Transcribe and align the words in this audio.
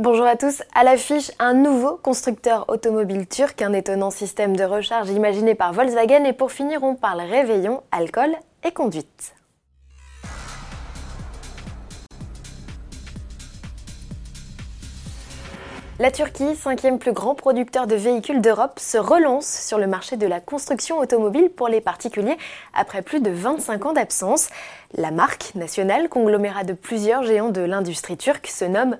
Bonjour 0.00 0.26
à 0.26 0.36
tous, 0.36 0.62
à 0.76 0.84
l'affiche 0.84 1.32
un 1.40 1.54
nouveau 1.54 1.96
constructeur 1.96 2.66
automobile 2.68 3.26
turc, 3.26 3.60
un 3.62 3.72
étonnant 3.72 4.12
système 4.12 4.56
de 4.56 4.62
recharge 4.62 5.10
imaginé 5.10 5.56
par 5.56 5.72
Volkswagen 5.72 6.22
et 6.24 6.32
pour 6.32 6.52
finir 6.52 6.84
on 6.84 6.94
parle 6.94 7.20
réveillon, 7.20 7.82
alcool 7.90 8.30
et 8.62 8.70
conduite. 8.70 9.34
La 15.98 16.12
Turquie, 16.12 16.54
cinquième 16.54 17.00
plus 17.00 17.12
grand 17.12 17.34
producteur 17.34 17.88
de 17.88 17.96
véhicules 17.96 18.40
d'Europe, 18.40 18.78
se 18.78 18.98
relance 18.98 19.48
sur 19.48 19.78
le 19.78 19.88
marché 19.88 20.16
de 20.16 20.28
la 20.28 20.40
construction 20.40 20.98
automobile 20.98 21.50
pour 21.50 21.66
les 21.66 21.80
particuliers 21.80 22.36
après 22.72 23.02
plus 23.02 23.18
de 23.20 23.30
25 23.30 23.86
ans 23.86 23.92
d'absence. 23.94 24.48
La 24.94 25.10
marque 25.10 25.56
nationale, 25.56 26.08
conglomérat 26.08 26.62
de 26.62 26.72
plusieurs 26.72 27.24
géants 27.24 27.50
de 27.50 27.62
l'industrie 27.62 28.16
turque, 28.16 28.46
se 28.46 28.64
nomme 28.64 28.96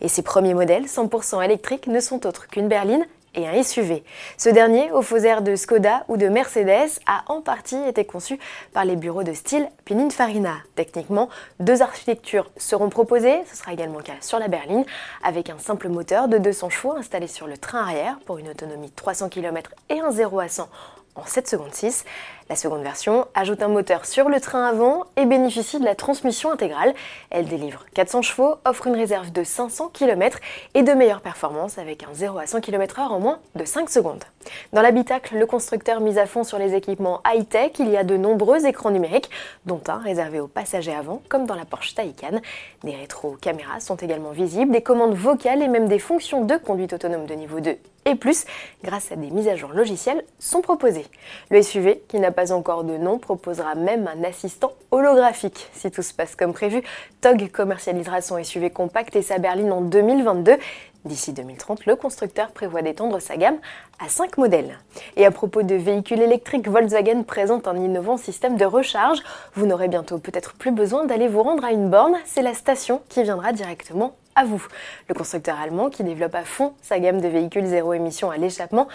Et 0.00 0.08
ses 0.08 0.22
premiers 0.22 0.54
modèles 0.54 0.84
100% 0.84 1.44
électriques 1.44 1.86
ne 1.86 2.00
sont 2.00 2.26
autres 2.26 2.46
qu'une 2.48 2.68
berline 2.68 3.06
et 3.34 3.46
un 3.46 3.62
SUV. 3.62 4.02
Ce 4.36 4.48
dernier, 4.48 4.90
au 4.90 5.02
faux 5.02 5.18
air 5.18 5.42
de 5.42 5.54
Skoda 5.54 6.04
ou 6.08 6.16
de 6.16 6.26
Mercedes, 6.28 6.98
a 7.06 7.22
en 7.28 7.40
partie 7.40 7.78
été 7.86 8.04
conçu 8.04 8.38
par 8.72 8.84
les 8.84 8.96
bureaux 8.96 9.22
de 9.22 9.32
style 9.32 9.68
Pininfarina. 9.84 10.56
Techniquement, 10.74 11.28
deux 11.60 11.80
architectures 11.80 12.50
seront 12.56 12.88
proposées, 12.88 13.40
ce 13.48 13.56
sera 13.56 13.72
également 13.72 13.98
le 13.98 14.04
cas 14.04 14.14
sur 14.20 14.38
la 14.38 14.48
berline, 14.48 14.84
avec 15.22 15.48
un 15.48 15.58
simple 15.58 15.88
moteur 15.88 16.28
de 16.28 16.38
200 16.38 16.70
chevaux 16.70 16.92
installé 16.92 17.28
sur 17.28 17.46
le 17.46 17.56
train 17.56 17.82
arrière 17.82 18.18
pour 18.26 18.38
une 18.38 18.48
autonomie 18.48 18.88
de 18.88 18.96
300 18.96 19.28
km 19.28 19.70
et 19.88 20.00
un 20.00 20.10
0 20.10 20.40
à 20.40 20.48
100 20.48 20.68
en 21.14 21.24
7 21.24 21.48
secondes 21.48 21.74
6. 21.74 22.04
La 22.48 22.56
seconde 22.56 22.82
version 22.82 23.26
ajoute 23.34 23.62
un 23.62 23.68
moteur 23.68 24.06
sur 24.06 24.28
le 24.28 24.40
train 24.40 24.66
avant 24.66 25.04
et 25.16 25.24
bénéficie 25.24 25.78
de 25.78 25.84
la 25.84 25.94
transmission 25.94 26.50
intégrale. 26.50 26.94
Elle 27.30 27.46
délivre 27.46 27.84
400 27.94 28.22
chevaux, 28.22 28.56
offre 28.64 28.86
une 28.86 28.96
réserve 28.96 29.30
de 29.30 29.44
500 29.44 29.90
km 29.92 30.38
et 30.74 30.82
de 30.82 30.92
meilleures 30.92 31.20
performances 31.20 31.78
avec 31.78 32.02
un 32.02 32.12
0 32.12 32.38
à 32.38 32.46
100 32.46 32.60
km/h 32.60 33.02
en 33.02 33.20
moins 33.20 33.38
de 33.54 33.64
5 33.64 33.88
secondes. 33.88 34.24
Dans 34.72 34.82
l'habitacle, 34.82 35.36
le 35.36 35.46
constructeur 35.46 36.00
mise 36.00 36.18
à 36.18 36.26
fond 36.26 36.44
sur 36.44 36.58
les 36.58 36.74
équipements 36.74 37.20
high-tech, 37.26 37.72
il 37.78 37.90
y 37.90 37.96
a 37.96 38.04
de 38.04 38.16
nombreux 38.16 38.66
écrans 38.66 38.90
numériques, 38.90 39.30
dont 39.66 39.80
un 39.88 39.98
réservé 39.98 40.40
aux 40.40 40.46
passagers 40.46 40.94
avant, 40.94 41.22
comme 41.28 41.46
dans 41.46 41.54
la 41.54 41.64
Porsche 41.64 41.94
Taycan. 41.94 42.40
Des 42.84 42.94
rétro-caméras 42.94 43.80
sont 43.80 43.96
également 43.96 44.30
visibles, 44.30 44.72
des 44.72 44.82
commandes 44.82 45.14
vocales 45.14 45.62
et 45.62 45.68
même 45.68 45.88
des 45.88 45.98
fonctions 45.98 46.44
de 46.44 46.56
conduite 46.56 46.92
autonome 46.92 47.26
de 47.26 47.34
niveau 47.34 47.60
2 47.60 47.76
et 48.06 48.14
plus, 48.14 48.46
grâce 48.82 49.12
à 49.12 49.16
des 49.16 49.30
mises 49.30 49.48
à 49.48 49.56
jour 49.56 49.72
logicielles, 49.72 50.24
sont 50.38 50.62
proposées. 50.62 51.06
Le 51.50 51.62
SUV, 51.62 52.02
qui 52.08 52.18
n'a 52.18 52.30
pas 52.30 52.52
encore 52.52 52.84
de 52.84 52.96
nom, 52.96 53.18
proposera 53.18 53.74
même 53.74 54.08
un 54.08 54.24
assistant 54.24 54.72
holographique. 54.90 55.68
Si 55.72 55.90
tout 55.90 56.02
se 56.02 56.14
passe 56.14 56.34
comme 56.34 56.52
prévu, 56.52 56.82
TOG 57.20 57.50
commercialisera 57.50 58.22
son 58.22 58.42
SUV 58.42 58.70
compact 58.70 59.16
et 59.16 59.22
sa 59.22 59.38
berline 59.38 59.72
en 59.72 59.82
2022. 59.82 60.56
D'ici 61.06 61.32
2030, 61.32 61.86
le 61.86 61.96
constructeur 61.96 62.50
prévoit 62.50 62.82
d'étendre 62.82 63.20
sa 63.20 63.38
gamme 63.38 63.56
à 64.04 64.10
5 64.10 64.36
modèles. 64.36 64.78
Et 65.16 65.24
à 65.24 65.30
propos 65.30 65.62
de 65.62 65.74
véhicules 65.74 66.20
électriques, 66.20 66.68
Volkswagen 66.68 67.22
présente 67.22 67.66
un 67.66 67.76
innovant 67.76 68.18
système 68.18 68.58
de 68.58 68.66
recharge. 68.66 69.20
Vous 69.54 69.64
n'aurez 69.64 69.88
bientôt 69.88 70.18
peut-être 70.18 70.52
plus 70.54 70.72
besoin 70.72 71.06
d'aller 71.06 71.26
vous 71.26 71.42
rendre 71.42 71.64
à 71.64 71.72
une 71.72 71.88
borne, 71.88 72.16
c'est 72.26 72.42
la 72.42 72.52
station 72.52 73.00
qui 73.08 73.22
viendra 73.22 73.52
directement 73.52 74.14
à 74.34 74.44
vous. 74.44 74.62
Le 75.08 75.14
constructeur 75.14 75.58
allemand, 75.58 75.88
qui 75.88 76.04
développe 76.04 76.34
à 76.34 76.44
fond 76.44 76.74
sa 76.82 77.00
gamme 77.00 77.22
de 77.22 77.28
véhicules 77.28 77.66
zéro 77.66 77.94
émission 77.94 78.30
à 78.30 78.36
l'échappement, 78.36 78.86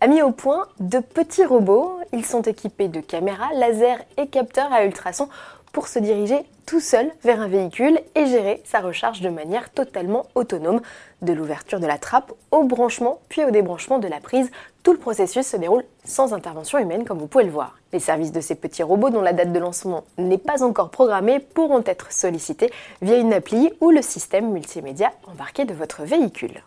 a 0.00 0.08
mis 0.08 0.20
au 0.20 0.32
point 0.32 0.66
de 0.80 0.98
petits 0.98 1.44
robots. 1.44 2.00
Ils 2.12 2.26
sont 2.26 2.42
équipés 2.42 2.88
de 2.88 3.00
caméras, 3.00 3.50
lasers 3.54 4.02
et 4.16 4.26
capteurs 4.26 4.72
à 4.72 4.84
ultrasons 4.84 5.28
pour 5.72 5.88
se 5.88 5.98
diriger 5.98 6.44
tout 6.66 6.80
seul 6.80 7.10
vers 7.24 7.40
un 7.40 7.48
véhicule 7.48 7.98
et 8.14 8.26
gérer 8.26 8.62
sa 8.64 8.80
recharge 8.80 9.20
de 9.20 9.28
manière 9.28 9.70
totalement 9.70 10.26
autonome, 10.34 10.80
de 11.22 11.32
l'ouverture 11.32 11.80
de 11.80 11.86
la 11.86 11.98
trappe 11.98 12.32
au 12.50 12.64
branchement 12.64 13.20
puis 13.28 13.44
au 13.44 13.50
débranchement 13.50 13.98
de 13.98 14.08
la 14.08 14.20
prise. 14.20 14.50
Tout 14.82 14.92
le 14.92 14.98
processus 14.98 15.46
se 15.46 15.56
déroule 15.56 15.84
sans 16.04 16.34
intervention 16.34 16.78
humaine 16.78 17.04
comme 17.04 17.18
vous 17.18 17.26
pouvez 17.26 17.44
le 17.44 17.50
voir. 17.50 17.78
Les 17.92 18.00
services 18.00 18.32
de 18.32 18.40
ces 18.40 18.54
petits 18.54 18.82
robots 18.82 19.10
dont 19.10 19.20
la 19.20 19.32
date 19.32 19.52
de 19.52 19.58
lancement 19.58 20.04
n'est 20.18 20.38
pas 20.38 20.62
encore 20.62 20.90
programmée 20.90 21.40
pourront 21.40 21.82
être 21.86 22.12
sollicités 22.12 22.70
via 23.00 23.16
une 23.16 23.32
appli 23.32 23.72
ou 23.80 23.90
le 23.90 24.02
système 24.02 24.50
multimédia 24.50 25.12
embarqué 25.26 25.64
de 25.64 25.74
votre 25.74 26.02
véhicule. 26.02 26.62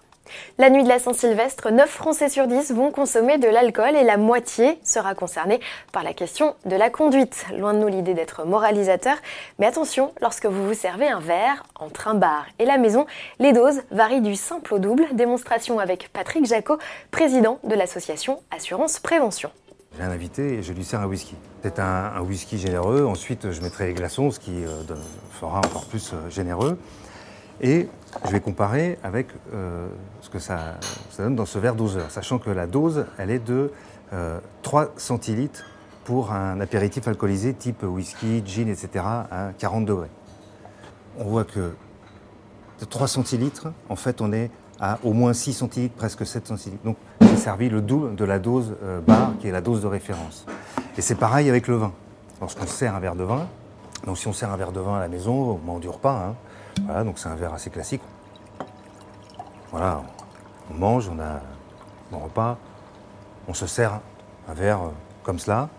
La 0.58 0.70
nuit 0.70 0.84
de 0.84 0.90
la 0.90 1.00
Saint-Sylvestre, 1.00 1.72
9 1.72 1.90
Français 1.90 2.30
sur 2.30 2.48
10 2.48 2.72
vont 2.72 2.92
consommer 2.92 3.38
de 3.38 3.48
l'alcool 3.48 3.96
et 3.96 4.04
la 4.04 4.18
moitié 4.18 4.80
sera 4.84 5.16
concernée 5.16 5.60
par 5.92 6.04
la 6.04 6.14
question 6.14 6.56
de 6.66 6.76
la 6.76 6.90
conduite. 6.90 7.46
Loin 7.58 7.74
de 7.74 7.80
nous 7.80 7.88
l'idée 7.88 8.14
d'être 8.14 8.46
moralisateur, 8.46 9.16
mais 9.60 9.68
attention, 9.68 10.14
lorsque 10.22 10.46
vous 10.46 10.68
vous 10.68 10.74
servez 10.74 11.08
un 11.08 11.20
verre 11.20 11.64
entre 11.80 12.08
un 12.08 12.16
bar 12.16 12.46
et 12.60 12.66
la 12.66 12.78
maison, 12.78 13.06
les 13.40 13.54
doses 13.54 13.84
varient 13.92 14.22
du 14.22 14.36
simple 14.36 14.74
au 14.74 14.80
double. 14.80 15.06
Démonstration 15.14 15.80
avec 15.80 16.10
Patrick 16.14 16.46
Jacot, 16.46 16.78
président 17.12 17.60
de 17.64 17.76
l'association 17.76 18.42
Assurance 18.52 19.00
Prévention. 19.00 19.52
J'ai 19.98 20.04
un 20.04 20.12
invité 20.12 20.56
et 20.56 20.64
je 20.64 20.74
lui 20.74 20.84
sers 20.84 21.00
un 21.00 21.06
whisky. 21.06 21.36
C'est 21.64 21.80
un, 21.80 22.20
whisky 22.22 22.58
généreux. 22.58 23.06
Ensuite, 23.06 23.52
je 23.52 23.62
mettrai 23.62 23.88
les 23.88 23.94
glaçons, 23.94 24.30
ce 24.30 24.40
qui 24.40 24.52
euh, 24.66 24.84
fera 25.32 25.60
encore 25.60 25.86
plus 25.86 26.12
euh, 26.14 26.30
généreux. 26.30 26.78
Et 27.62 27.88
je 28.26 28.32
vais 28.32 28.42
comparer 28.42 28.98
avec 29.04 29.28
euh, 29.54 29.88
ce 30.22 30.30
que 30.30 30.40
ça, 30.40 30.76
donne 31.18 31.36
dans 31.36 31.46
ce 31.46 31.60
verre 31.60 31.76
doseur, 31.76 32.12
sachant 32.12 32.38
que 32.38 32.50
la 32.50 32.68
dose, 32.68 33.06
elle 33.18 33.32
est 33.32 33.40
de 33.40 33.72
3 34.62 34.82
euh, 34.82 34.88
centilitres 34.98 35.66
pour 36.04 36.32
un 36.32 36.60
apéritif 36.60 37.08
alcoolisé 37.08 37.54
type 37.54 37.84
whisky, 37.84 38.44
gin, 38.46 38.68
etc. 38.68 39.04
à 39.06 39.52
40 39.58 39.86
degrés. 39.86 40.10
On 41.18 41.26
voit 41.26 41.46
que 41.46 41.74
de 42.80 42.86
3 42.86 43.08
centilitres, 43.08 43.68
en 43.90 43.96
fait, 43.96 44.22
on 44.22 44.34
est 44.34 44.52
à 44.80 45.00
au 45.04 45.14
moins 45.14 45.34
6 45.34 45.54
centilitres, 45.54 45.96
presque 45.96 46.26
7 46.26 46.48
centilitres. 46.48 46.84
Donc, 46.84 46.98
j'ai 47.22 47.38
servi 47.38 47.70
le 47.70 47.82
double 47.82 48.16
de 48.16 48.26
la 48.26 48.40
dose 48.40 48.76
euh, 48.84 49.00
bar, 49.00 49.32
qui 49.40 49.48
est 49.48 49.52
la 49.52 49.62
dose 49.62 49.82
de 49.82 49.88
référence. 49.88 50.46
Et 50.98 51.02
c'est 51.02 51.16
pareil 51.16 51.50
avec 51.50 51.68
le 51.68 51.76
vin. 51.76 51.94
Lorsqu'on 52.42 52.68
sert 52.68 52.94
un 52.94 53.00
verre 53.00 53.16
de 53.16 53.24
vin, 53.24 53.48
donc 54.06 54.18
si 54.18 54.28
on 54.28 54.34
sert 54.34 54.52
un 54.52 54.58
verre 54.58 54.74
de 54.74 54.82
vin 54.82 54.98
à 54.98 55.00
la 55.00 55.08
maison, 55.08 55.52
au 55.52 55.58
moment 55.58 55.80
du 55.80 55.88
repas, 55.88 56.28
hein, 56.30 56.36
voilà, 56.84 57.04
donc 57.04 57.18
c'est 57.18 57.30
un 57.30 57.36
verre 57.36 57.54
assez 57.54 57.70
classique. 57.70 58.02
Voilà, 59.72 60.04
on 60.72 60.74
mange, 60.76 61.10
on 61.10 61.20
a 61.20 61.42
bon 62.12 62.20
repas, 62.20 62.58
on 63.48 63.54
se 63.54 63.68
sert 63.68 64.00
un 64.48 64.54
verre 64.54 64.82
euh, 64.82 64.92
comme 65.24 65.40
cela. 65.40 65.70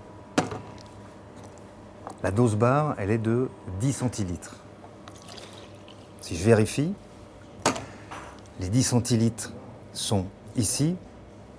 La 2.22 2.30
dose 2.30 2.56
barre, 2.56 2.94
elle 2.98 3.10
est 3.10 3.18
de 3.18 3.48
10 3.80 3.92
centilitres. 3.92 4.56
Si 6.20 6.36
je 6.36 6.44
vérifie, 6.44 6.92
les 8.58 8.68
10 8.68 8.82
centilitres 8.82 9.52
sont 9.92 10.26
ici, 10.56 10.96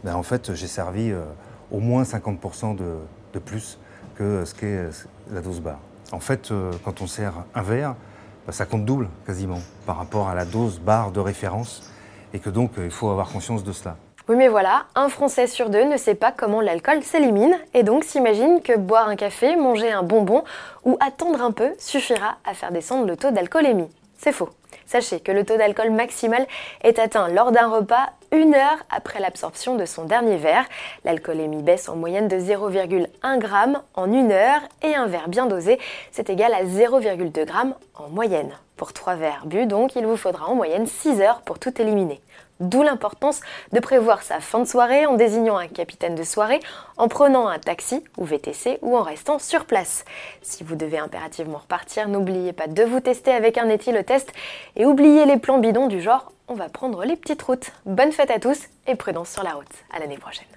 ben 0.04 0.16
en 0.16 0.24
fait 0.24 0.54
j'ai 0.54 0.68
servi 0.68 1.12
euh, 1.12 1.24
au 1.72 1.80
moins 1.80 2.04
50% 2.04 2.76
de, 2.76 2.98
de, 3.34 3.40
plus 3.40 3.80
que 4.16 4.44
ce 4.46 4.54
qu'est 4.54 4.66
euh, 4.66 4.92
la 5.32 5.42
dose 5.42 5.62
barre. 5.62 5.80
En 6.12 6.20
fait, 6.20 6.54
quand 6.86 7.02
on 7.02 7.08
sert 7.08 7.34
un 7.54 7.62
verre, 7.62 7.96
ça 8.52 8.66
compte 8.66 8.86
double 8.86 9.10
quasiment 9.26 9.60
par 9.86 9.98
rapport 9.98 10.30
à 10.30 10.36
la 10.36 10.46
dose 10.46 10.80
barre 10.80 11.12
de 11.12 11.20
référence 11.20 11.90
et 12.34 12.40
que 12.40 12.50
donc 12.50 12.72
il 12.78 12.92
faut 12.92 13.10
avoir 13.10 13.30
conscience 13.30 13.64
de 13.64 13.72
cela. 13.72 13.98
Oui 14.30 14.36
mais 14.36 14.50
voilà, 14.50 14.86
un 14.96 15.08
Français 15.08 15.48
sur 15.48 15.70
deux 15.70 15.86
ne 15.86 15.96
sait 15.96 16.16
pas 16.16 16.34
comment 16.34 16.60
l'alcool 16.60 17.02
s'élimine 17.02 17.58
et 17.74 17.84
donc 17.84 18.04
s'imagine 18.04 18.62
que 18.62 18.78
boire 18.78 19.08
un 19.08 19.16
café, 19.16 19.56
manger 19.56 19.92
un 19.92 20.04
bonbon 20.04 20.44
ou 20.84 20.98
attendre 21.00 21.42
un 21.42 21.52
peu 21.52 21.72
suffira 21.80 22.38
à 22.46 22.54
faire 22.54 22.72
descendre 22.72 23.06
le 23.06 23.16
taux 23.16 23.32
d'alcoolémie. 23.32 23.90
C'est 24.18 24.34
faux. 24.34 24.50
Sachez 24.86 25.20
que 25.20 25.32
le 25.32 25.46
taux 25.46 25.58
d'alcool 25.58 25.92
maximal 25.92 26.46
est 26.82 27.00
atteint 27.00 27.28
lors 27.28 27.52
d'un 27.52 27.68
repas 27.68 28.10
une 28.32 28.54
heure 28.54 28.78
après 28.90 29.20
l'absorption 29.20 29.76
de 29.76 29.86
son 29.86 30.06
dernier 30.06 30.38
verre. 30.38 30.66
L'alcoolémie 31.04 31.64
baisse 31.64 31.90
en 31.90 31.96
moyenne 31.96 32.28
de 32.28 32.38
0,1 32.38 33.42
g 33.42 33.80
en 33.96 34.14
une 34.14 34.32
heure 34.32 34.62
et 34.82 34.96
un 34.96 35.08
verre 35.08 35.30
bien 35.30 35.46
dosé, 35.46 35.80
c'est 36.12 36.30
égal 36.30 36.54
à 36.54 36.64
0,2 36.64 37.34
g 37.34 37.54
en 37.96 38.10
moyenne. 38.10 38.52
Pour 38.76 38.94
3 38.94 39.16
verres 39.16 39.46
bu, 39.46 39.66
donc, 39.66 39.96
il 39.96 40.06
vous 40.06 40.18
faudra 40.18 40.48
en 40.48 40.56
moyenne 40.56 40.86
6 40.86 41.22
heures 41.22 41.42
pour 41.42 41.58
tout 41.58 41.82
éliminer. 41.82 42.22
D'où 42.60 42.82
l'importance 42.82 43.42
de 43.72 43.80
prévoir 43.80 44.24
sa 44.24 44.40
fin 44.40 44.60
de 44.60 44.66
soirée 44.66 45.06
en 45.06 45.14
désignant 45.14 45.58
un 45.58 45.68
capitaine 45.68 46.16
de 46.16 46.24
soirée, 46.24 46.60
en 46.98 47.08
prenant 47.08 47.48
un 47.48 47.60
taxi 47.60 48.04
ou 48.18 48.26
VTC 48.26 48.80
ou 48.82 48.98
en 48.98 49.04
restant 49.04 49.38
sur 49.38 49.66
place. 49.66 50.06
Si 50.42 50.64
vous 50.64 50.76
devez 50.76 50.98
impérativement 50.98 51.60
repartir, 51.60 52.08
n'oubliez 52.08 52.54
pas 52.54 52.66
de 52.66 52.84
vous 52.84 53.00
tester 53.00 53.32
avec 53.32 53.60
un 53.60 53.70
éthylotest 53.70 54.32
et 54.76 54.86
oubliez 54.86 55.26
les 55.26 55.38
plans 55.38 55.60
bidons 55.60 55.88
du 55.88 56.02
genre 56.02 56.32
on 56.48 56.54
va 56.54 56.70
prendre 56.70 57.04
les 57.04 57.16
petites 57.16 57.42
routes. 57.42 57.72
Bonne 57.86 58.12
fête 58.12 58.32
à 58.32 58.40
tous 58.40 58.58
et 58.88 58.96
prudence 58.96 59.32
sur 59.32 59.44
la 59.44 59.52
route. 59.52 59.68
À 59.94 60.00
l'année 60.00 60.18
prochaine. 60.18 60.57